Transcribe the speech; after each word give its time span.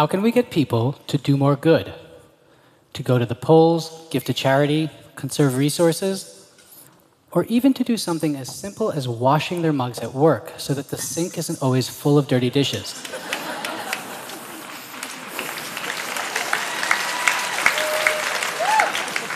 how 0.00 0.06
can 0.06 0.22
we 0.22 0.32
get 0.32 0.50
people 0.50 0.94
to 1.08 1.18
do 1.18 1.36
more 1.36 1.56
good? 1.56 1.92
To 2.94 3.02
go 3.02 3.18
to 3.18 3.26
the 3.26 3.34
polls, 3.34 4.08
give 4.10 4.24
to 4.24 4.32
charity, 4.32 4.88
conserve 5.14 5.58
resources, 5.58 6.50
or 7.32 7.44
even 7.56 7.74
to 7.74 7.84
do 7.84 7.98
something 7.98 8.34
as 8.34 8.48
simple 8.48 8.90
as 8.90 9.06
washing 9.06 9.60
their 9.60 9.74
mugs 9.74 9.98
at 9.98 10.14
work 10.14 10.54
so 10.56 10.72
that 10.72 10.88
the 10.88 10.96
sink 10.96 11.36
isn't 11.36 11.60
always 11.60 11.90
full 11.90 12.16
of 12.16 12.28
dirty 12.28 12.48
dishes. 12.48 12.94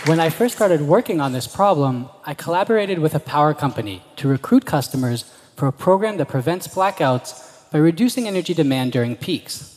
When 0.09 0.19
I 0.19 0.31
first 0.31 0.57
started 0.57 0.81
working 0.81 1.21
on 1.21 1.33
this 1.33 1.47
problem, 1.47 2.09
I 2.25 2.33
collaborated 2.33 3.01
with 3.01 3.15
a 3.15 3.21
power 3.21 3.53
company 3.53 4.03
to 4.17 4.29
recruit 4.29 4.65
customers 4.65 5.25
for 5.57 5.67
a 5.69 5.73
program 5.73 6.17
that 6.17 6.29
prevents 6.29 6.67
blackouts 6.69 7.71
by 7.71 7.77
reducing 7.77 8.27
energy 8.27 8.55
demand 8.55 8.93
during 8.93 9.15
peaks. 9.15 9.74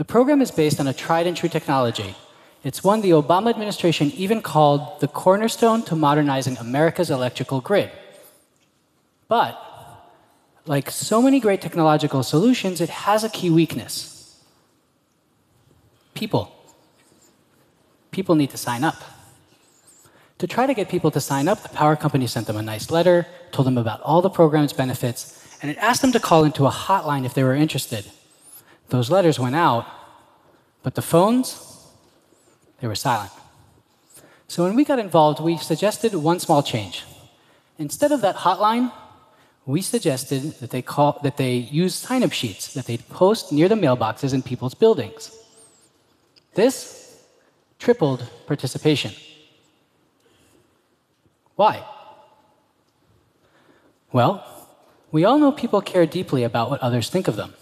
The 0.00 0.06
program 0.06 0.40
is 0.40 0.50
based 0.50 0.80
on 0.80 0.86
a 0.86 0.94
tried 0.94 1.26
and 1.26 1.36
true 1.36 1.50
technology. 1.50 2.14
It's 2.64 2.82
one 2.82 3.02
the 3.02 3.10
Obama 3.10 3.50
administration 3.50 4.10
even 4.12 4.40
called 4.40 4.98
the 5.00 5.06
cornerstone 5.06 5.82
to 5.82 5.94
modernizing 5.94 6.56
America's 6.56 7.10
electrical 7.10 7.60
grid. 7.60 7.90
But, 9.28 9.60
like 10.64 10.90
so 10.90 11.20
many 11.20 11.38
great 11.38 11.60
technological 11.60 12.22
solutions, 12.22 12.80
it 12.80 12.88
has 12.88 13.24
a 13.24 13.28
key 13.28 13.50
weakness 13.50 14.40
people. 16.14 16.50
People 18.10 18.36
need 18.36 18.48
to 18.52 18.56
sign 18.56 18.84
up. 18.84 18.96
To 20.38 20.46
try 20.46 20.66
to 20.66 20.72
get 20.72 20.88
people 20.88 21.10
to 21.10 21.20
sign 21.20 21.46
up, 21.46 21.62
the 21.62 21.68
power 21.68 21.94
company 21.94 22.26
sent 22.26 22.46
them 22.46 22.56
a 22.56 22.62
nice 22.62 22.90
letter, 22.90 23.26
told 23.52 23.66
them 23.66 23.76
about 23.76 24.00
all 24.00 24.22
the 24.22 24.30
program's 24.30 24.72
benefits, 24.72 25.46
and 25.60 25.70
it 25.70 25.76
asked 25.76 26.00
them 26.00 26.12
to 26.12 26.20
call 26.20 26.44
into 26.44 26.64
a 26.64 26.70
hotline 26.70 27.26
if 27.26 27.34
they 27.34 27.44
were 27.44 27.54
interested. 27.54 28.10
Those 28.90 29.10
letters 29.10 29.38
went 29.38 29.54
out, 29.54 29.86
but 30.82 30.94
the 30.94 31.02
phones, 31.02 31.88
they 32.80 32.86
were 32.86 32.94
silent. 32.94 33.30
So 34.48 34.64
when 34.64 34.74
we 34.74 34.84
got 34.84 34.98
involved, 34.98 35.40
we 35.40 35.56
suggested 35.56 36.12
one 36.14 36.40
small 36.40 36.62
change. 36.62 37.04
Instead 37.78 38.10
of 38.10 38.20
that 38.20 38.36
hotline, 38.36 38.92
we 39.64 39.80
suggested 39.80 40.42
that 40.60 40.70
they, 40.70 40.82
call, 40.82 41.20
that 41.22 41.36
they 41.36 41.54
use 41.54 41.94
sign 41.94 42.24
up 42.24 42.32
sheets 42.32 42.74
that 42.74 42.86
they'd 42.86 43.08
post 43.08 43.52
near 43.52 43.68
the 43.68 43.76
mailboxes 43.76 44.34
in 44.34 44.42
people's 44.42 44.74
buildings. 44.74 45.30
This 46.54 47.22
tripled 47.78 48.28
participation. 48.46 49.12
Why? 51.54 51.84
Well, 54.12 54.44
we 55.12 55.24
all 55.24 55.38
know 55.38 55.52
people 55.52 55.80
care 55.80 56.06
deeply 56.06 56.42
about 56.42 56.70
what 56.70 56.80
others 56.80 57.08
think 57.08 57.28
of 57.28 57.36
them, 57.36 57.54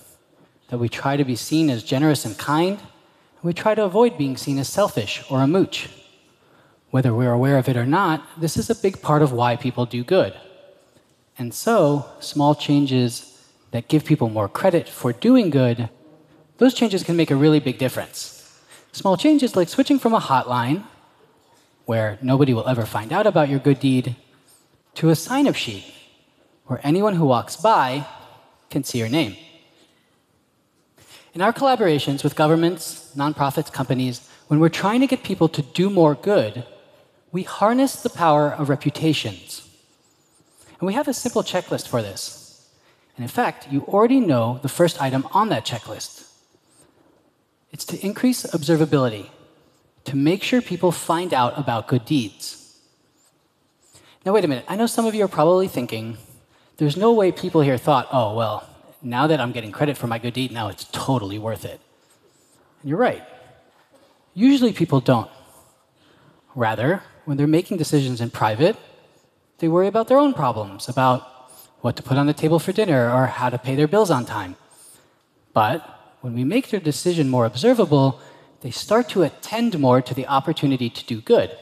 that 0.68 0.78
we 0.78 0.88
try 0.88 1.16
to 1.16 1.24
be 1.24 1.36
seen 1.36 1.70
as 1.70 1.82
generous 1.82 2.24
and 2.24 2.36
kind, 2.38 2.78
and 2.78 3.42
we 3.42 3.52
try 3.52 3.74
to 3.74 3.84
avoid 3.84 4.18
being 4.18 4.36
seen 4.36 4.58
as 4.58 4.68
selfish 4.68 5.24
or 5.30 5.42
a 5.42 5.46
mooch. 5.46 5.88
Whether 6.90 7.14
we're 7.14 7.32
aware 7.32 7.58
of 7.58 7.68
it 7.68 7.76
or 7.76 7.86
not, 7.86 8.40
this 8.40 8.56
is 8.56 8.70
a 8.70 8.74
big 8.74 9.02
part 9.02 9.22
of 9.22 9.32
why 9.32 9.56
people 9.56 9.86
do 9.86 10.04
good. 10.04 10.34
And 11.38 11.52
so, 11.52 12.06
small 12.20 12.54
changes 12.54 13.46
that 13.70 13.88
give 13.88 14.04
people 14.04 14.28
more 14.28 14.48
credit 14.48 14.88
for 14.88 15.12
doing 15.12 15.50
good, 15.50 15.88
those 16.58 16.74
changes 16.74 17.04
can 17.04 17.16
make 17.16 17.30
a 17.30 17.36
really 17.36 17.60
big 17.60 17.78
difference. 17.78 18.60
Small 18.92 19.16
changes 19.16 19.54
like 19.54 19.68
switching 19.68 19.98
from 19.98 20.14
a 20.14 20.20
hotline 20.20 20.84
where 21.84 22.18
nobody 22.20 22.52
will 22.52 22.68
ever 22.68 22.84
find 22.84 23.12
out 23.12 23.26
about 23.26 23.48
your 23.48 23.58
good 23.58 23.80
deed, 23.80 24.16
to 24.94 25.10
a 25.10 25.16
sign 25.16 25.46
up 25.46 25.54
sheet 25.54 25.84
where 26.66 26.80
anyone 26.82 27.14
who 27.14 27.24
walks 27.24 27.56
by 27.56 28.06
can 28.68 28.82
see 28.84 28.98
your 28.98 29.08
name. 29.08 29.36
In 31.38 31.42
our 31.42 31.52
collaborations 31.52 32.24
with 32.24 32.34
governments, 32.34 33.12
nonprofits, 33.14 33.72
companies, 33.72 34.28
when 34.48 34.58
we're 34.58 34.68
trying 34.68 34.98
to 35.02 35.06
get 35.06 35.22
people 35.22 35.48
to 35.50 35.62
do 35.62 35.88
more 35.88 36.16
good, 36.16 36.66
we 37.30 37.44
harness 37.44 38.02
the 38.02 38.10
power 38.10 38.50
of 38.50 38.68
reputations. 38.68 39.62
And 40.80 40.88
we 40.88 40.94
have 40.94 41.06
a 41.06 41.14
simple 41.14 41.44
checklist 41.44 41.86
for 41.86 42.02
this. 42.02 42.68
And 43.16 43.22
in 43.22 43.28
fact, 43.28 43.68
you 43.70 43.82
already 43.82 44.18
know 44.18 44.58
the 44.62 44.68
first 44.68 45.00
item 45.00 45.28
on 45.30 45.48
that 45.50 45.64
checklist. 45.64 46.28
It's 47.70 47.84
to 47.84 48.04
increase 48.04 48.44
observability 48.44 49.28
to 50.06 50.16
make 50.16 50.42
sure 50.42 50.60
people 50.60 50.90
find 50.90 51.32
out 51.32 51.56
about 51.56 51.86
good 51.86 52.04
deeds. 52.04 52.80
Now, 54.26 54.32
wait 54.32 54.44
a 54.44 54.48
minute. 54.48 54.64
I 54.66 54.74
know 54.74 54.86
some 54.86 55.06
of 55.06 55.14
you 55.14 55.24
are 55.24 55.28
probably 55.28 55.68
thinking, 55.68 56.18
there's 56.78 56.96
no 56.96 57.12
way 57.12 57.30
people 57.30 57.60
here 57.60 57.78
thought, 57.78 58.08
oh, 58.10 58.34
well, 58.34 58.68
now 59.02 59.26
that 59.26 59.40
I'm 59.40 59.52
getting 59.52 59.72
credit 59.72 59.96
for 59.96 60.06
my 60.06 60.18
good 60.18 60.34
deed, 60.34 60.52
now 60.52 60.68
it's 60.68 60.84
totally 60.92 61.38
worth 61.38 61.64
it. 61.64 61.80
And 62.80 62.90
you're 62.90 62.98
right. 62.98 63.22
Usually 64.34 64.72
people 64.72 65.00
don't. 65.00 65.30
Rather, 66.54 67.02
when 67.24 67.36
they're 67.36 67.46
making 67.46 67.76
decisions 67.76 68.20
in 68.20 68.30
private, 68.30 68.76
they 69.58 69.68
worry 69.68 69.86
about 69.86 70.08
their 70.08 70.18
own 70.18 70.34
problems, 70.34 70.88
about 70.88 71.22
what 71.80 71.96
to 71.96 72.02
put 72.02 72.18
on 72.18 72.26
the 72.26 72.32
table 72.32 72.58
for 72.58 72.72
dinner 72.72 73.10
or 73.12 73.26
how 73.26 73.50
to 73.50 73.58
pay 73.58 73.74
their 73.74 73.88
bills 73.88 74.10
on 74.10 74.24
time. 74.24 74.56
But 75.52 76.16
when 76.20 76.34
we 76.34 76.44
make 76.44 76.70
their 76.70 76.80
decision 76.80 77.28
more 77.28 77.46
observable, 77.46 78.20
they 78.60 78.70
start 78.70 79.08
to 79.10 79.22
attend 79.22 79.78
more 79.78 80.02
to 80.02 80.14
the 80.14 80.26
opportunity 80.26 80.90
to 80.90 81.04
do 81.04 81.20
good. 81.20 81.56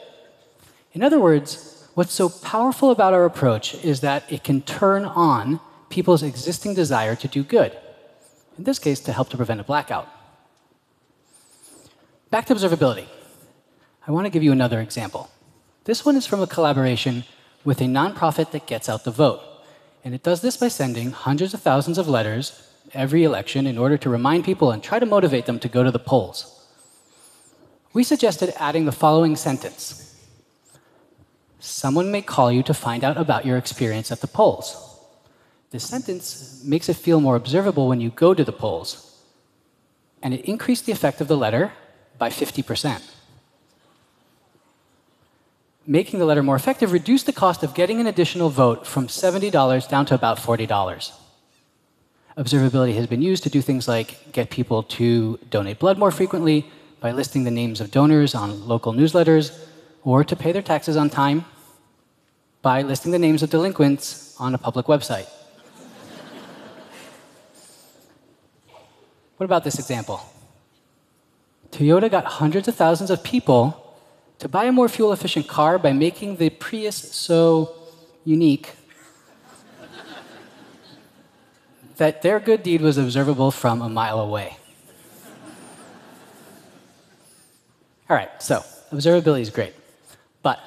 In 0.93 1.03
other 1.03 1.19
words, 1.19 1.87
what's 1.93 2.13
so 2.13 2.29
powerful 2.29 2.89
about 2.89 3.13
our 3.13 3.25
approach 3.25 3.75
is 3.83 4.01
that 4.01 4.23
it 4.31 4.43
can 4.43 4.61
turn 4.61 5.05
on 5.05 5.59
people's 5.89 6.23
existing 6.23 6.73
desire 6.73 7.15
to 7.15 7.27
do 7.27 7.43
good. 7.43 7.77
In 8.57 8.63
this 8.63 8.79
case, 8.79 8.99
to 9.01 9.13
help 9.13 9.29
to 9.29 9.37
prevent 9.37 9.59
a 9.59 9.63
blackout. 9.63 10.07
Back 12.29 12.45
to 12.47 12.55
observability. 12.55 13.07
I 14.07 14.11
want 14.11 14.25
to 14.25 14.29
give 14.29 14.43
you 14.43 14.51
another 14.51 14.81
example. 14.81 15.29
This 15.83 16.05
one 16.05 16.15
is 16.15 16.25
from 16.25 16.41
a 16.41 16.47
collaboration 16.47 17.23
with 17.63 17.81
a 17.81 17.85
nonprofit 17.85 18.51
that 18.51 18.67
gets 18.67 18.89
out 18.89 19.03
the 19.03 19.11
vote. 19.11 19.41
And 20.03 20.13
it 20.13 20.23
does 20.23 20.41
this 20.41 20.57
by 20.57 20.67
sending 20.67 21.11
hundreds 21.11 21.53
of 21.53 21.61
thousands 21.61 21.97
of 21.97 22.07
letters 22.07 22.69
every 22.93 23.23
election 23.23 23.67
in 23.67 23.77
order 23.77 23.97
to 23.97 24.09
remind 24.09 24.45
people 24.45 24.71
and 24.71 24.81
try 24.81 24.99
to 24.99 25.05
motivate 25.05 25.45
them 25.45 25.59
to 25.59 25.67
go 25.67 25.83
to 25.83 25.91
the 25.91 25.99
polls 25.99 26.57
we 27.97 28.03
suggested 28.03 28.53
adding 28.57 28.85
the 28.85 28.91
following 28.91 29.35
sentence 29.35 30.03
Someone 31.59 32.11
may 32.11 32.21
call 32.21 32.51
you 32.51 32.61
to 32.61 32.73
find 32.73 33.03
out 33.03 33.17
about 33.17 33.43
your 33.43 33.57
experience 33.57 34.11
at 34.11 34.21
the 34.21 34.27
polls. 34.27 34.86
This 35.71 35.87
sentence 35.87 36.61
makes 36.63 36.87
it 36.87 36.95
feel 36.95 37.19
more 37.19 37.35
observable 37.35 37.87
when 37.87 37.99
you 37.99 38.09
go 38.09 38.33
to 38.33 38.43
the 38.43 38.53
polls, 38.53 39.21
and 40.23 40.33
it 40.33 40.45
increased 40.45 40.85
the 40.85 40.93
effect 40.93 41.19
of 41.19 41.27
the 41.27 41.37
letter 41.37 41.73
by 42.17 42.29
50%. 42.29 43.01
Making 45.85 46.19
the 46.19 46.25
letter 46.25 46.43
more 46.43 46.55
effective 46.55 46.91
reduced 46.91 47.25
the 47.25 47.33
cost 47.33 47.63
of 47.63 47.73
getting 47.73 47.99
an 47.99 48.07
additional 48.07 48.49
vote 48.49 48.85
from 48.85 49.07
$70 49.07 49.87
down 49.87 50.05
to 50.05 50.15
about 50.15 50.37
$40. 50.37 51.11
Observability 52.37 52.95
has 52.95 53.07
been 53.07 53.21
used 53.21 53.43
to 53.43 53.49
do 53.49 53.61
things 53.61 53.87
like 53.87 54.31
get 54.31 54.49
people 54.49 54.83
to 54.83 55.37
donate 55.49 55.79
blood 55.79 55.97
more 55.97 56.11
frequently, 56.11 56.65
by 56.99 57.11
listing 57.11 57.43
the 57.43 57.51
names 57.51 57.79
of 57.79 57.91
donors 57.91 58.33
on 58.33 58.67
local 58.67 58.91
newsletters, 58.93 59.57
or 60.03 60.23
to 60.23 60.35
pay 60.35 60.51
their 60.51 60.61
taxes 60.61 60.97
on 60.97 61.09
time 61.09 61.45
by 62.61 62.81
listing 62.81 63.11
the 63.11 63.19
names 63.19 63.43
of 63.43 63.49
delinquents 63.49 64.35
on 64.39 64.55
a 64.55 64.57
public 64.57 64.87
website. 64.87 65.27
What 69.37 69.45
about 69.45 69.63
this 69.63 69.79
example? 69.79 70.21
Toyota 71.71 72.09
got 72.09 72.25
hundreds 72.25 72.67
of 72.67 72.75
thousands 72.75 73.09
of 73.09 73.23
people 73.23 73.95
to 74.39 74.47
buy 74.47 74.65
a 74.65 74.71
more 74.71 74.89
fuel 74.89 75.13
efficient 75.13 75.47
car 75.47 75.79
by 75.79 75.93
making 75.93 76.37
the 76.37 76.49
Prius 76.49 76.95
so 76.95 77.73
unique 78.25 78.73
that 81.97 82.21
their 82.21 82.39
good 82.39 82.63
deed 82.63 82.81
was 82.81 82.97
observable 82.97 83.51
from 83.51 83.81
a 83.81 83.89
mile 83.89 84.19
away. 84.19 84.57
All 88.09 88.15
right, 88.15 88.29
so 88.41 88.63
observability 88.91 89.41
is 89.41 89.49
great. 89.49 89.73
But 90.41 90.59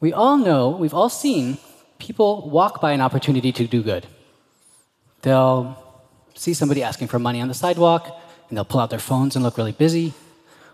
we 0.00 0.12
all 0.12 0.36
know, 0.36 0.70
we've 0.70 0.92
all 0.92 1.08
seen 1.08 1.58
people 1.98 2.48
walk 2.50 2.80
by 2.80 2.92
an 2.92 3.00
opportunity 3.00 3.52
to 3.52 3.66
do 3.66 3.82
good. 3.82 4.06
They'll 5.22 5.83
see 6.34 6.54
somebody 6.54 6.82
asking 6.82 7.08
for 7.08 7.18
money 7.18 7.40
on 7.40 7.48
the 7.48 7.54
sidewalk, 7.54 8.06
and 8.48 8.56
they'll 8.56 8.64
pull 8.64 8.80
out 8.80 8.90
their 8.90 8.98
phones 8.98 9.34
and 9.34 9.44
look 9.44 9.56
really 9.56 9.72
busy. 9.72 10.12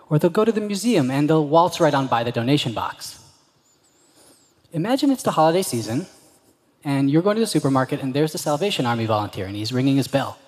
Or 0.08 0.18
they'll 0.18 0.30
go 0.30 0.44
to 0.44 0.52
the 0.52 0.60
museum 0.60 1.10
and 1.10 1.30
they'll 1.30 1.46
waltz 1.46 1.80
right 1.80 1.94
on 1.94 2.08
by 2.08 2.24
the 2.24 2.32
donation 2.32 2.72
box. 2.72 3.22
Imagine 4.72 5.10
it's 5.10 5.22
the 5.22 5.32
holiday 5.32 5.62
season, 5.62 6.06
and 6.84 7.10
you're 7.10 7.22
going 7.22 7.36
to 7.36 7.40
the 7.40 7.46
supermarket, 7.46 8.00
and 8.02 8.14
there's 8.14 8.32
the 8.32 8.38
Salvation 8.38 8.86
Army 8.86 9.06
volunteer, 9.06 9.46
and 9.46 9.56
he's 9.56 9.72
ringing 9.72 9.96
his 9.96 10.08
bell. 10.08 10.38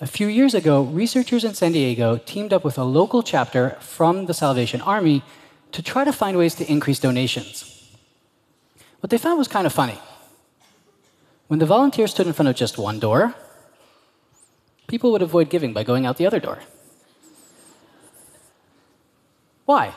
A 0.00 0.06
few 0.06 0.28
years 0.28 0.54
ago, 0.54 0.82
researchers 0.82 1.44
in 1.44 1.54
San 1.54 1.72
Diego 1.72 2.16
teamed 2.16 2.52
up 2.52 2.64
with 2.64 2.78
a 2.78 2.84
local 2.84 3.22
chapter 3.22 3.76
from 3.80 4.26
the 4.26 4.34
Salvation 4.34 4.80
Army 4.80 5.22
to 5.72 5.82
try 5.82 6.04
to 6.04 6.12
find 6.12 6.38
ways 6.38 6.54
to 6.54 6.70
increase 6.70 6.98
donations. 6.98 7.66
What 9.00 9.10
they 9.10 9.18
found 9.18 9.38
was 9.38 9.48
kind 9.48 9.66
of 9.66 9.72
funny. 9.72 9.98
When 11.48 11.58
the 11.58 11.66
volunteers 11.66 12.12
stood 12.12 12.26
in 12.26 12.32
front 12.32 12.48
of 12.48 12.56
just 12.56 12.78
one 12.78 12.98
door, 12.98 13.34
people 14.90 15.12
would 15.12 15.22
avoid 15.22 15.48
giving 15.48 15.72
by 15.72 15.84
going 15.84 16.04
out 16.04 16.16
the 16.16 16.26
other 16.26 16.40
door. 16.40 16.58
Why? 19.64 19.94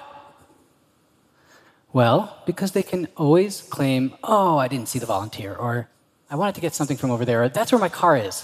Well, 1.91 2.37
because 2.45 2.73
they 2.73 2.83
can 2.83 3.07
always 3.17 3.63
claim, 3.63 4.15
oh, 4.23 4.57
I 4.57 4.67
didn't 4.67 4.89
see 4.89 4.99
the 4.99 5.07
volunteer, 5.07 5.55
or 5.55 5.89
I 6.29 6.35
wanted 6.35 6.53
to 6.55 6.61
get 6.61 6.75
something 6.75 6.95
from 6.95 7.09
over 7.09 7.25
there, 7.25 7.43
or 7.43 7.49
that's 7.49 7.71
where 7.71 7.81
my 7.81 7.89
car 7.89 8.15
is. 8.15 8.37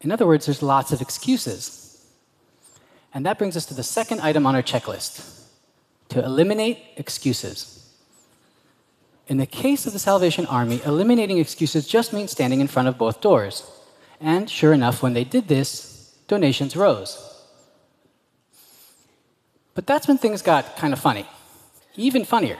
In 0.00 0.10
other 0.10 0.26
words, 0.26 0.46
there's 0.46 0.62
lots 0.62 0.90
of 0.90 1.02
excuses. 1.02 2.06
And 3.12 3.26
that 3.26 3.38
brings 3.38 3.56
us 3.58 3.66
to 3.66 3.74
the 3.74 3.82
second 3.82 4.20
item 4.22 4.46
on 4.46 4.54
our 4.54 4.62
checklist 4.62 5.44
to 6.08 6.24
eliminate 6.24 6.78
excuses. 6.96 7.92
In 9.28 9.36
the 9.36 9.46
case 9.46 9.86
of 9.86 9.92
the 9.92 9.98
Salvation 9.98 10.46
Army, 10.46 10.80
eliminating 10.84 11.38
excuses 11.38 11.86
just 11.86 12.14
means 12.14 12.30
standing 12.30 12.60
in 12.60 12.68
front 12.68 12.88
of 12.88 12.96
both 12.96 13.20
doors. 13.20 13.70
And 14.20 14.48
sure 14.48 14.72
enough, 14.72 15.02
when 15.02 15.14
they 15.14 15.24
did 15.24 15.48
this, 15.48 16.14
donations 16.28 16.76
rose. 16.76 17.22
But 19.74 19.86
that's 19.86 20.08
when 20.08 20.18
things 20.18 20.42
got 20.42 20.76
kind 20.76 20.92
of 20.92 20.98
funny 20.98 21.26
even 21.96 22.24
funnier. 22.24 22.58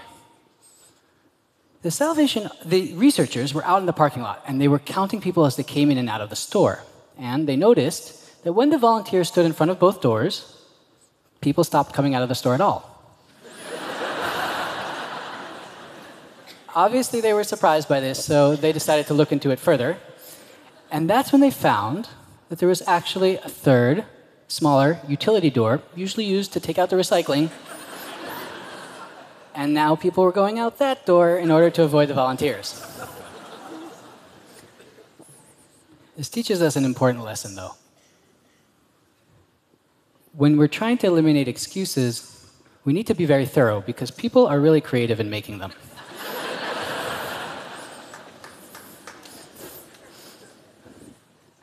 The 1.83 1.91
Salvation, 1.91 2.49
the 2.65 2.95
researchers 2.95 3.53
were 3.55 3.65
out 3.65 3.81
in 3.81 3.87
the 3.87 3.93
parking 3.93 4.23
lot 4.23 4.43
and 4.47 4.61
they 4.61 4.69
were 4.69 4.79
counting 4.79 5.21
people 5.21 5.45
as 5.45 5.57
they 5.57 5.63
came 5.63 5.91
in 5.91 5.99
and 5.99 6.09
out 6.09 6.21
of 6.21 6.31
the 6.31 6.37
store. 6.37 6.83
And 7.19 7.49
they 7.49 7.57
noticed 7.57 8.45
that 8.45 8.55
when 8.55 8.71
the 8.71 8.79
volunteers 8.79 9.29
stood 9.29 9.47
in 9.47 9.53
front 9.53 9.71
of 9.71 9.79
both 9.79 10.01
doors, 10.01 10.61
people 11.41 11.63
stopped 11.65 11.95
coming 11.95 12.15
out 12.15 12.23
of 12.23 12.29
the 12.29 12.35
store 12.35 12.55
at 12.55 12.61
all. 12.61 12.93
Obviously, 16.75 17.21
they 17.21 17.33
were 17.33 17.45
surprised 17.45 17.89
by 17.89 18.01
this, 18.01 18.25
so 18.25 18.57
they 18.57 18.73
decided 18.73 19.07
to 19.07 19.15
look 19.15 19.31
into 19.33 19.51
it 19.51 19.61
further. 19.61 19.97
And 20.91 21.11
that's 21.11 21.33
when 21.33 21.41
they 21.41 21.51
found 21.51 22.09
that 22.49 22.59
there 22.59 22.69
was 22.69 22.83
actually 22.87 23.37
a 23.39 23.49
third, 23.49 24.05
smaller 24.49 24.99
utility 25.09 25.51
door, 25.51 25.83
usually 25.95 26.25
used 26.25 26.53
to 26.53 26.61
take 26.61 26.79
out 26.79 26.91
the 26.91 26.97
recycling, 26.97 27.51
and 29.55 29.73
now 29.73 29.97
people 29.97 30.23
were 30.23 30.33
going 30.33 30.59
out 30.59 30.79
that 30.79 31.07
door 31.07 31.37
in 31.37 31.51
order 31.51 31.71
to 31.71 31.83
avoid 31.83 32.09
the 32.09 32.15
volunteers. 32.15 32.83
this 36.17 36.29
teaches 36.29 36.63
us 36.63 36.77
an 36.77 36.85
important 36.85 37.25
lesson, 37.25 37.55
though. 37.55 37.73
When 40.33 40.57
we're 40.59 40.69
trying 40.69 40.99
to 40.99 41.07
eliminate 41.07 41.49
excuses, 41.49 42.53
we 42.85 42.93
need 42.93 43.07
to 43.07 43.15
be 43.15 43.25
very 43.25 43.47
thorough 43.47 43.81
because 43.81 44.11
people 44.11 44.47
are 44.47 44.61
really 44.61 44.83
creative 44.83 45.19
in 45.19 45.31
making 45.31 45.59
them. 45.59 45.73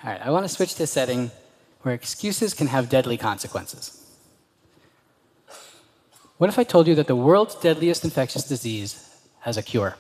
All 0.04 0.12
right, 0.12 0.22
I 0.22 0.32
want 0.32 0.44
to 0.44 0.50
switch 0.50 0.76
to 0.76 0.84
a 0.84 0.88
setting 0.88 1.32
where 1.84 1.94
excuses 1.94 2.54
can 2.54 2.68
have 2.68 2.90
deadly 2.90 3.18
consequences. 3.18 4.06
What 6.38 6.50
if 6.50 6.60
I 6.60 6.66
told 6.66 6.88
you 6.88 6.96
that 6.96 7.08
the 7.08 7.16
world's 7.16 7.56
deadliest 7.56 8.04
infectious 8.04 8.44
disease 8.44 9.10
has 9.42 9.56
a 9.56 9.64
cure? 9.64 9.96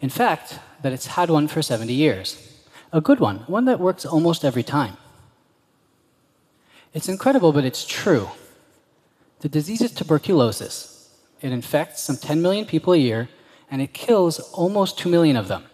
In 0.00 0.08
fact, 0.08 0.60
that 0.80 0.94
it's 0.94 1.08
had 1.08 1.28
one 1.28 1.46
for 1.46 1.60
70 1.60 1.92
years. 1.92 2.58
A 2.90 3.02
good 3.02 3.20
one, 3.20 3.40
one 3.40 3.66
that 3.66 3.80
works 3.80 4.06
almost 4.06 4.46
every 4.46 4.62
time. 4.62 4.96
It's 6.94 7.08
incredible, 7.08 7.52
but 7.52 7.66
it's 7.66 7.84
true. 7.84 8.30
The 9.40 9.50
disease 9.50 9.82
is 9.82 9.92
tuberculosis. 9.92 11.14
It 11.42 11.52
infects 11.52 12.02
some 12.02 12.16
10 12.16 12.40
million 12.40 12.64
people 12.64 12.94
a 12.94 12.98
year, 12.98 13.28
and 13.70 13.82
it 13.82 13.92
kills 13.92 14.40
almost 14.52 14.98
2 14.98 15.10
million 15.10 15.36
of 15.36 15.48
them. 15.48 15.64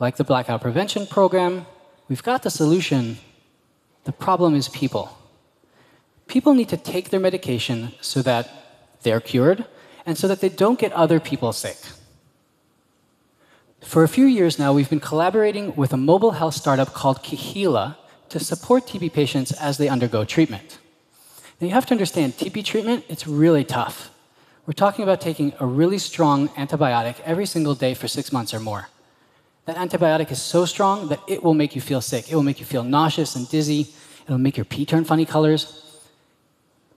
Like 0.00 0.16
the 0.16 0.24
blackout 0.24 0.62
prevention 0.62 1.06
program, 1.06 1.66
we've 2.08 2.22
got 2.22 2.42
the 2.42 2.50
solution. 2.50 3.18
The 4.04 4.12
problem 4.12 4.54
is 4.54 4.68
people 4.68 5.18
people 6.28 6.54
need 6.54 6.68
to 6.68 6.76
take 6.76 7.10
their 7.10 7.18
medication 7.18 7.92
so 8.00 8.22
that 8.22 8.48
they're 9.02 9.20
cured 9.20 9.64
and 10.06 10.16
so 10.16 10.28
that 10.28 10.40
they 10.40 10.48
don't 10.48 10.78
get 10.78 10.92
other 10.92 11.18
people 11.18 11.52
sick. 11.52 11.78
For 13.80 14.04
a 14.04 14.08
few 14.08 14.26
years 14.26 14.58
now, 14.58 14.72
we've 14.72 14.90
been 14.90 15.00
collaborating 15.00 15.74
with 15.74 15.92
a 15.92 15.96
mobile 15.96 16.32
health 16.32 16.54
startup 16.54 16.92
called 16.92 17.22
Keheala 17.22 17.96
to 18.28 18.38
support 18.38 18.86
TB 18.86 19.12
patients 19.12 19.52
as 19.52 19.78
they 19.78 19.88
undergo 19.88 20.24
treatment. 20.24 20.78
Now, 21.60 21.66
you 21.68 21.72
have 21.72 21.86
to 21.86 21.94
understand, 21.94 22.34
TB 22.34 22.64
treatment, 22.64 23.04
it's 23.08 23.26
really 23.26 23.64
tough. 23.64 24.10
We're 24.66 24.74
talking 24.74 25.02
about 25.02 25.20
taking 25.20 25.54
a 25.58 25.66
really 25.66 25.98
strong 25.98 26.48
antibiotic 26.50 27.20
every 27.24 27.46
single 27.46 27.74
day 27.74 27.94
for 27.94 28.06
six 28.06 28.32
months 28.32 28.52
or 28.52 28.60
more. 28.60 28.88
That 29.68 29.76
antibiotic 29.76 30.32
is 30.32 30.40
so 30.40 30.64
strong 30.64 31.08
that 31.10 31.20
it 31.28 31.44
will 31.44 31.54
make 31.62 31.74
you 31.76 31.82
feel 31.90 32.00
sick. 32.00 32.22
It 32.30 32.34
will 32.34 32.48
make 32.50 32.58
you 32.58 32.66
feel 32.66 32.82
nauseous 32.82 33.36
and 33.36 33.48
dizzy. 33.48 33.82
It'll 34.24 34.44
make 34.46 34.56
your 34.56 34.64
pee 34.64 34.86
turn 34.86 35.04
funny 35.04 35.26
colors 35.26 35.60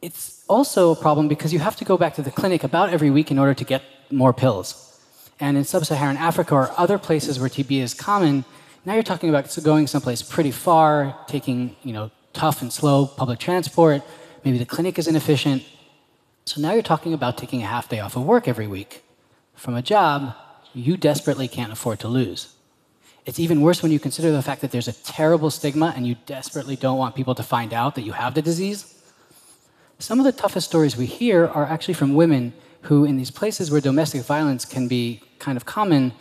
it's 0.02 0.44
also 0.48 0.92
a 0.92 0.96
problem 0.96 1.28
because 1.28 1.54
you 1.54 1.60
have 1.60 1.76
to 1.76 1.86
go 1.86 1.98
back 1.98 2.16
to 2.16 2.22
the 2.22 2.32
clinic 2.32 2.64
about 2.64 2.90
every 2.90 3.12
week 3.12 3.32
in 3.32 3.38
order 3.38 3.54
to 3.54 3.64
get 3.64 3.84
more 4.10 4.34
pills. 4.34 5.00
And 5.40 5.58
in 5.58 5.64
sub 5.64 5.86
Saharan 5.86 6.18
Africa 6.18 6.56
or 6.56 6.72
other 6.78 6.98
places 6.98 7.40
where 7.40 7.50
TB 7.50 7.82
is 7.82 7.94
common, 7.94 8.46
now 8.86 8.94
you're 8.94 9.04
talking 9.04 9.30
about 9.30 9.56
going 9.64 9.88
someplace 9.88 10.22
pretty 10.22 10.52
far, 10.52 11.18
taking 11.28 11.76
you 11.84 11.94
know, 11.94 12.12
tough 12.34 12.62
and 12.62 12.74
slow 12.74 13.06
public 13.06 13.40
transport. 13.40 14.02
Maybe 14.44 14.58
the 14.58 14.66
clinic 14.66 14.98
is 14.98 15.08
inefficient. 15.08 15.64
So 16.46 16.60
now 16.60 16.74
you're 16.74 16.82
talking 16.82 17.14
about 17.14 17.38
taking 17.38 17.62
a 17.62 17.68
half 17.68 17.88
day 17.88 18.00
off 18.00 18.16
of 18.16 18.24
work 18.26 18.48
every 18.48 18.68
week 18.68 19.04
from 19.56 19.76
a 19.76 19.82
job 19.82 20.36
you 20.74 20.98
desperately 20.98 21.48
can't 21.48 21.72
afford 21.72 22.00
to 22.00 22.08
lose. 22.08 22.56
It's 23.26 23.40
even 23.40 23.62
worse 23.62 23.84
when 23.84 23.92
you 23.92 24.00
consider 24.00 24.32
the 24.32 24.42
fact 24.42 24.62
that 24.62 24.72
there's 24.72 24.88
a 24.88 24.94
terrible 24.94 25.52
stigma 25.52 25.94
and 25.96 26.08
you 26.08 26.16
desperately 26.26 26.76
don't 26.76 26.98
want 26.98 27.16
people 27.16 27.36
to 27.36 27.44
find 27.44 27.74
out 27.74 27.96
that 27.96 28.02
you 28.02 28.14
have 28.14 28.34
the 28.34 28.42
disease. 28.42 29.00
Some 30.00 30.20
of 30.20 30.26
the 30.26 30.32
toughest 30.32 30.68
stories 30.68 30.98
we 30.98 31.06
hear 31.06 31.46
are 31.46 31.66
actually 31.66 31.94
from 31.94 32.16
women 32.16 32.54
who, 32.84 33.06
in 33.06 33.18
these 33.18 33.30
places 33.30 33.70
where 33.70 33.80
domestic 33.80 34.24
violence 34.24 34.66
can 34.66 34.88
be 34.88 35.22
kind 35.38 35.56
of 35.56 35.66
common, 35.66 36.14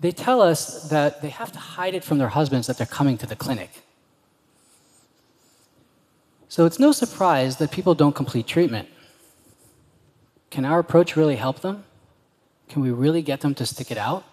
they 0.00 0.10
tell 0.10 0.42
us 0.42 0.88
that 0.88 1.22
they 1.22 1.28
have 1.28 1.52
to 1.52 1.58
hide 1.58 1.94
it 1.94 2.02
from 2.02 2.18
their 2.18 2.28
husbands 2.28 2.66
that 2.66 2.76
they're 2.76 2.86
coming 2.86 3.16
to 3.18 3.26
the 3.26 3.36
clinic. 3.36 3.82
So 6.48 6.64
it's 6.66 6.78
no 6.80 6.90
surprise 6.90 7.58
that 7.58 7.70
people 7.70 7.94
don't 7.94 8.14
complete 8.14 8.46
treatment. 8.46 8.88
Can 10.50 10.64
our 10.64 10.78
approach 10.78 11.14
really 11.14 11.36
help 11.36 11.60
them? 11.60 11.84
Can 12.68 12.82
we 12.82 12.90
really 12.90 13.22
get 13.22 13.42
them 13.42 13.54
to 13.54 13.66
stick 13.66 13.90
it 13.90 13.98
out? 13.98 14.24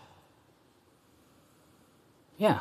Yeah. 2.37 2.59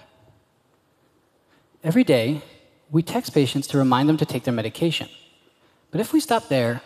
Every 1.83 2.05
day, 2.05 2.43
we 2.91 3.03
text 3.03 3.35
patients 3.35 3.67
to 3.69 3.79
remind 3.79 4.09
them 4.09 4.17
to 4.19 4.27
take 4.27 4.45
their 4.45 4.55
medication. 4.55 5.09
But 5.91 6.01
if 6.01 6.13
we 6.13 6.21
stop 6.21 6.49
there, 6.49 6.81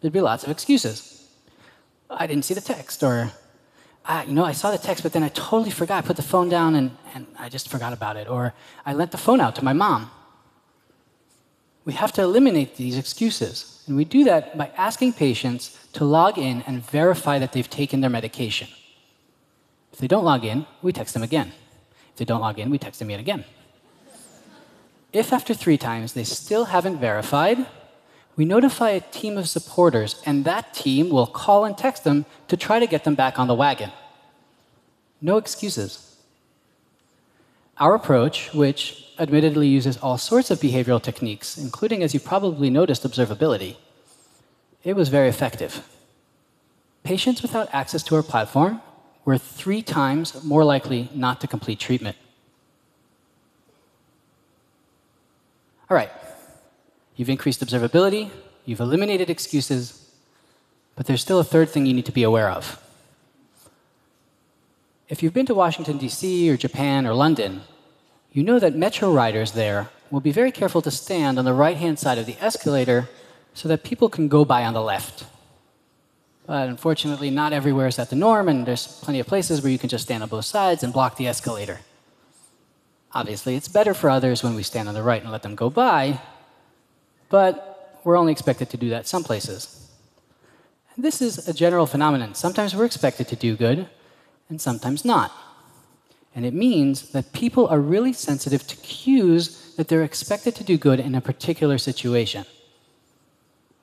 there'd 0.00 0.12
be 0.12 0.20
lots 0.20 0.44
of 0.44 0.50
excuses. 0.50 1.28
I 2.10 2.26
didn't 2.26 2.44
see 2.44 2.54
the 2.54 2.60
text, 2.60 3.02
or, 3.02 3.32
ah, 4.04 4.22
you 4.24 4.32
know, 4.32 4.44
I 4.44 4.52
saw 4.52 4.70
the 4.70 4.78
text, 4.78 5.02
but 5.02 5.12
then 5.12 5.22
I 5.22 5.28
totally 5.28 5.70
forgot. 5.70 6.04
I 6.04 6.06
put 6.06 6.16
the 6.16 6.22
phone 6.22 6.48
down 6.48 6.74
and, 6.74 6.96
and 7.14 7.26
I 7.38 7.48
just 7.48 7.68
forgot 7.68 7.92
about 7.92 8.16
it. 8.16 8.28
Or 8.28 8.54
I 8.84 8.92
lent 8.92 9.10
the 9.12 9.18
phone 9.18 9.40
out 9.40 9.56
to 9.56 9.64
my 9.64 9.72
mom. 9.72 10.10
We 11.84 11.92
have 11.92 12.12
to 12.12 12.22
eliminate 12.22 12.76
these 12.76 12.98
excuses. 12.98 13.84
And 13.86 13.96
we 13.96 14.04
do 14.04 14.24
that 14.24 14.58
by 14.58 14.72
asking 14.76 15.12
patients 15.12 15.78
to 15.92 16.04
log 16.04 16.38
in 16.38 16.62
and 16.66 16.84
verify 16.84 17.38
that 17.38 17.52
they've 17.52 17.70
taken 17.70 18.00
their 18.00 18.10
medication. 18.10 18.68
If 19.92 20.00
they 20.00 20.08
don't 20.08 20.24
log 20.24 20.44
in, 20.44 20.66
we 20.82 20.92
text 20.92 21.14
them 21.14 21.22
again. 21.22 21.52
They 22.16 22.24
don't 22.24 22.40
log 22.40 22.58
in, 22.58 22.70
we 22.70 22.78
text 22.78 22.98
them 22.98 23.10
yet 23.10 23.20
again. 23.20 23.44
If 25.12 25.32
after 25.32 25.54
three 25.54 25.78
times 25.78 26.12
they 26.12 26.24
still 26.24 26.66
haven't 26.66 26.98
verified, 26.98 27.66
we 28.36 28.44
notify 28.44 28.90
a 28.90 29.00
team 29.00 29.38
of 29.38 29.48
supporters, 29.48 30.22
and 30.26 30.44
that 30.44 30.74
team 30.74 31.08
will 31.08 31.26
call 31.26 31.64
and 31.64 31.76
text 31.76 32.04
them 32.04 32.26
to 32.48 32.56
try 32.56 32.78
to 32.78 32.86
get 32.86 33.04
them 33.04 33.14
back 33.14 33.38
on 33.38 33.48
the 33.48 33.54
wagon. 33.54 33.92
No 35.22 35.38
excuses. 35.38 36.16
Our 37.78 37.94
approach, 37.94 38.52
which 38.52 39.06
admittedly 39.18 39.68
uses 39.68 39.96
all 39.98 40.18
sorts 40.18 40.50
of 40.50 40.60
behavioral 40.60 41.02
techniques, 41.02 41.56
including, 41.56 42.02
as 42.02 42.12
you 42.12 42.20
probably 42.20 42.68
noticed, 42.68 43.04
observability, 43.04 43.76
it 44.84 44.94
was 44.94 45.08
very 45.08 45.28
effective. 45.28 45.86
Patients 47.02 47.40
without 47.40 47.68
access 47.72 48.02
to 48.04 48.16
our 48.16 48.22
platform 48.22 48.82
were 49.26 49.36
three 49.36 49.82
times 49.82 50.42
more 50.42 50.64
likely 50.64 51.10
not 51.12 51.42
to 51.42 51.46
complete 51.46 51.78
treatment. 51.78 52.16
All 55.90 55.96
right, 55.96 56.10
You've 57.16 57.30
increased 57.30 57.64
observability, 57.64 58.30
you've 58.66 58.80
eliminated 58.80 59.30
excuses, 59.30 60.10
but 60.94 61.06
there's 61.06 61.22
still 61.22 61.40
a 61.40 61.44
third 61.44 61.70
thing 61.70 61.86
you 61.86 61.94
need 61.94 62.06
to 62.06 62.12
be 62.12 62.22
aware 62.22 62.50
of. 62.50 62.82
If 65.08 65.22
you've 65.22 65.32
been 65.32 65.46
to 65.46 65.54
Washington, 65.54 65.98
D.C., 65.98 66.50
or 66.50 66.56
Japan, 66.56 67.06
or 67.06 67.14
London, 67.14 67.62
you 68.32 68.42
know 68.42 68.58
that 68.58 68.74
metro 68.74 69.10
riders 69.10 69.52
there 69.52 69.88
will 70.10 70.20
be 70.20 70.32
very 70.32 70.52
careful 70.52 70.82
to 70.82 70.90
stand 70.90 71.38
on 71.38 71.44
the 71.44 71.54
right 71.54 71.76
hand 71.76 71.98
side 71.98 72.18
of 72.18 72.26
the 72.26 72.36
escalator 72.40 73.08
so 73.54 73.66
that 73.68 73.82
people 73.82 74.10
can 74.10 74.28
go 74.28 74.44
by 74.44 74.64
on 74.64 74.74
the 74.74 74.82
left. 74.82 75.24
But 76.46 76.68
unfortunately, 76.68 77.30
not 77.30 77.52
everywhere 77.52 77.88
is 77.88 77.96
that 77.96 78.10
the 78.10 78.16
norm, 78.16 78.48
and 78.48 78.64
there's 78.66 78.86
plenty 78.86 79.18
of 79.18 79.26
places 79.26 79.62
where 79.62 79.72
you 79.72 79.78
can 79.78 79.88
just 79.88 80.04
stand 80.04 80.22
on 80.22 80.28
both 80.28 80.44
sides 80.44 80.82
and 80.82 80.92
block 80.92 81.16
the 81.16 81.26
escalator. 81.26 81.80
Obviously, 83.12 83.56
it's 83.56 83.68
better 83.68 83.94
for 83.94 84.08
others 84.08 84.44
when 84.44 84.54
we 84.54 84.62
stand 84.62 84.88
on 84.88 84.94
the 84.94 85.02
right 85.02 85.22
and 85.22 85.32
let 85.32 85.42
them 85.42 85.56
go 85.56 85.70
by, 85.70 86.20
but 87.30 88.00
we're 88.04 88.16
only 88.16 88.30
expected 88.30 88.70
to 88.70 88.76
do 88.76 88.90
that 88.90 89.08
some 89.08 89.24
places. 89.24 89.90
And 90.94 91.04
this 91.04 91.20
is 91.20 91.48
a 91.48 91.52
general 91.52 91.86
phenomenon. 91.86 92.34
Sometimes 92.34 92.76
we're 92.76 92.84
expected 92.84 93.26
to 93.28 93.36
do 93.36 93.56
good, 93.56 93.88
and 94.48 94.60
sometimes 94.60 95.04
not. 95.04 95.32
And 96.34 96.44
it 96.44 96.54
means 96.54 97.10
that 97.10 97.32
people 97.32 97.66
are 97.68 97.80
really 97.80 98.12
sensitive 98.12 98.66
to 98.68 98.76
cues 98.76 99.74
that 99.76 99.88
they're 99.88 100.04
expected 100.04 100.54
to 100.56 100.64
do 100.64 100.78
good 100.78 101.00
in 101.00 101.14
a 101.14 101.20
particular 101.20 101.78
situation. 101.78 102.44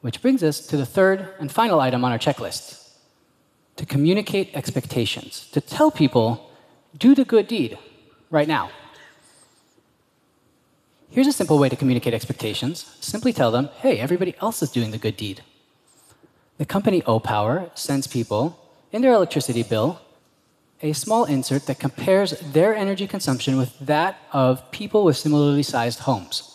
Which 0.04 0.22
brings 0.22 0.44
us 0.44 0.60
to 0.68 0.76
the 0.76 0.86
third 0.86 1.30
and 1.40 1.50
final 1.50 1.80
item 1.80 2.04
on 2.04 2.12
our 2.12 2.20
checklist 2.20 2.90
to 3.78 3.86
communicate 3.86 4.54
expectations, 4.54 5.50
to 5.54 5.62
tell 5.62 5.92
people, 5.92 6.52
do 6.98 7.16
the 7.16 7.24
good 7.24 7.48
deed 7.48 7.78
right 8.30 8.48
now. 8.48 8.70
Here's 11.10 11.28
a 11.28 11.32
simple 11.32 11.58
way 11.58 11.70
to 11.70 11.78
communicate 11.78 12.14
expectations 12.14 12.98
simply 13.00 13.32
tell 13.32 13.50
them, 13.50 13.70
hey, 13.78 14.00
everybody 14.00 14.36
else 14.42 14.62
is 14.62 14.72
doing 14.72 14.92
the 14.92 14.98
good 14.98 15.16
deed. 15.16 15.42
The 16.58 16.66
company 16.66 17.02
Opower 17.04 17.72
sends 17.74 18.06
people 18.06 18.60
in 18.92 19.02
their 19.04 19.14
electricity 19.14 19.64
bill 19.64 20.02
a 20.82 20.92
small 20.92 21.24
insert 21.24 21.66
that 21.68 21.80
compares 21.80 22.32
their 22.42 22.76
energy 22.76 23.08
consumption 23.08 23.58
with 23.58 23.80
that 23.80 24.18
of 24.34 24.70
people 24.72 25.06
with 25.06 25.16
similarly 25.16 25.64
sized 25.64 26.00
homes. 26.00 26.53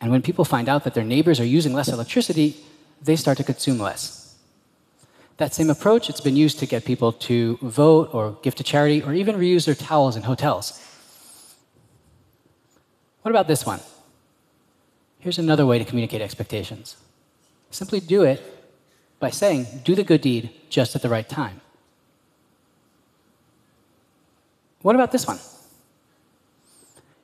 And 0.00 0.10
when 0.10 0.22
people 0.22 0.44
find 0.44 0.68
out 0.68 0.84
that 0.84 0.94
their 0.94 1.04
neighbors 1.04 1.40
are 1.40 1.44
using 1.44 1.72
less 1.72 1.88
electricity, 1.88 2.56
they 3.02 3.16
start 3.16 3.36
to 3.38 3.44
consume 3.44 3.78
less. 3.78 4.36
That 5.38 5.54
same 5.54 5.70
approach, 5.70 6.08
it's 6.08 6.20
been 6.20 6.36
used 6.36 6.58
to 6.58 6.66
get 6.66 6.84
people 6.84 7.12
to 7.12 7.58
vote 7.62 8.10
or 8.12 8.36
give 8.42 8.54
to 8.56 8.64
charity 8.64 9.02
or 9.02 9.14
even 9.14 9.36
reuse 9.36 9.66
their 9.66 9.74
towels 9.74 10.16
in 10.16 10.24
hotels. 10.24 10.84
What 13.22 13.30
about 13.30 13.46
this 13.46 13.64
one? 13.64 13.80
Here's 15.20 15.38
another 15.38 15.66
way 15.66 15.78
to 15.78 15.84
communicate 15.84 16.22
expectations. 16.22 16.96
Simply 17.70 18.00
do 18.00 18.22
it 18.22 18.42
by 19.20 19.30
saying, 19.30 19.66
do 19.84 19.94
the 19.94 20.04
good 20.04 20.20
deed 20.20 20.50
just 20.70 20.94
at 20.94 21.02
the 21.02 21.08
right 21.08 21.28
time. 21.28 21.60
What 24.82 24.94
about 24.94 25.10
this 25.10 25.26
one? 25.26 25.38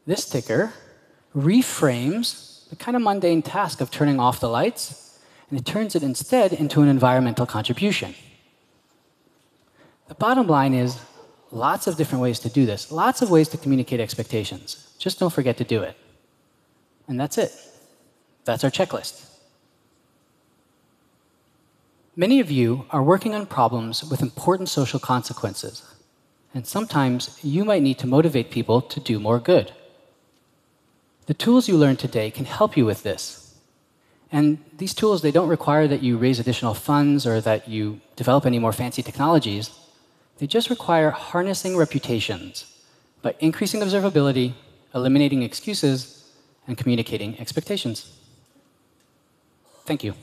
This 0.06 0.28
ticker 0.28 0.72
reframes 1.34 2.53
the 2.70 2.76
kind 2.76 2.96
of 2.96 3.02
mundane 3.02 3.42
task 3.42 3.80
of 3.80 3.90
turning 3.90 4.18
off 4.18 4.40
the 4.40 4.48
lights, 4.48 5.18
and 5.50 5.58
it 5.58 5.64
turns 5.64 5.94
it 5.94 6.02
instead 6.02 6.52
into 6.52 6.82
an 6.82 6.88
environmental 6.88 7.46
contribution. 7.46 8.14
The 10.08 10.14
bottom 10.14 10.46
line 10.46 10.74
is 10.74 10.98
lots 11.50 11.86
of 11.86 11.96
different 11.96 12.22
ways 12.22 12.38
to 12.40 12.48
do 12.48 12.66
this, 12.66 12.90
lots 12.90 13.22
of 13.22 13.30
ways 13.30 13.48
to 13.48 13.56
communicate 13.56 14.00
expectations. 14.00 14.94
Just 14.98 15.18
don't 15.18 15.32
forget 15.32 15.56
to 15.58 15.64
do 15.64 15.82
it. 15.82 15.96
And 17.08 17.20
that's 17.20 17.38
it. 17.38 17.52
That's 18.44 18.64
our 18.64 18.70
checklist. 18.70 19.30
Many 22.16 22.38
of 22.40 22.50
you 22.50 22.86
are 22.90 23.02
working 23.02 23.34
on 23.34 23.46
problems 23.46 24.04
with 24.04 24.22
important 24.22 24.68
social 24.68 25.00
consequences, 25.00 25.82
and 26.54 26.66
sometimes 26.66 27.38
you 27.42 27.64
might 27.64 27.82
need 27.82 27.98
to 27.98 28.06
motivate 28.06 28.50
people 28.50 28.80
to 28.80 29.00
do 29.00 29.18
more 29.18 29.40
good. 29.40 29.72
The 31.26 31.34
tools 31.34 31.68
you 31.68 31.76
learned 31.76 31.98
today 31.98 32.30
can 32.30 32.44
help 32.44 32.76
you 32.76 32.84
with 32.84 33.02
this. 33.02 33.56
And 34.30 34.58
these 34.78 34.94
tools, 34.94 35.22
they 35.22 35.30
don't 35.30 35.48
require 35.48 35.86
that 35.88 36.02
you 36.02 36.18
raise 36.18 36.40
additional 36.40 36.74
funds 36.74 37.26
or 37.26 37.40
that 37.40 37.68
you 37.68 38.00
develop 38.16 38.44
any 38.44 38.58
more 38.58 38.72
fancy 38.72 39.02
technologies. 39.02 39.70
They 40.38 40.46
just 40.46 40.70
require 40.70 41.10
harnessing 41.10 41.76
reputations 41.76 42.66
by 43.22 43.36
increasing 43.38 43.80
observability, 43.80 44.54
eliminating 44.94 45.42
excuses, 45.42 46.30
and 46.66 46.76
communicating 46.76 47.38
expectations. 47.38 48.12
Thank 49.86 50.02
you. 50.02 50.14